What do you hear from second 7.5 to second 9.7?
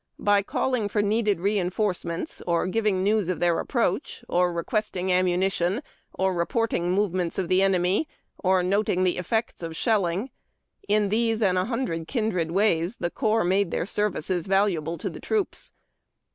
enemy, or noting the effects